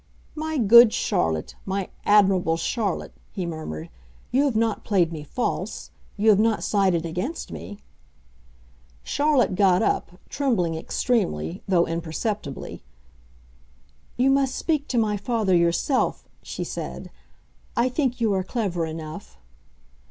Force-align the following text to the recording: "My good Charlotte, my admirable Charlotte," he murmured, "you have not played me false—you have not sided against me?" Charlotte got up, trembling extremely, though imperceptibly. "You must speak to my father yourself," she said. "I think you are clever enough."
"My 0.33 0.57
good 0.57 0.93
Charlotte, 0.93 1.53
my 1.63 1.89
admirable 2.05 2.57
Charlotte," 2.57 3.13
he 3.33 3.45
murmured, 3.45 3.91
"you 4.31 4.45
have 4.45 4.55
not 4.55 4.83
played 4.83 5.11
me 5.13 5.21
false—you 5.23 6.27
have 6.27 6.39
not 6.39 6.63
sided 6.63 7.05
against 7.05 7.51
me?" 7.51 7.77
Charlotte 9.03 9.53
got 9.53 9.83
up, 9.83 10.13
trembling 10.27 10.73
extremely, 10.73 11.61
though 11.67 11.85
imperceptibly. 11.85 12.81
"You 14.17 14.31
must 14.31 14.55
speak 14.55 14.87
to 14.87 14.97
my 14.97 15.17
father 15.17 15.55
yourself," 15.55 16.27
she 16.41 16.63
said. 16.63 17.11
"I 17.77 17.87
think 17.87 18.19
you 18.19 18.33
are 18.33 18.43
clever 18.43 18.87
enough." 18.87 19.37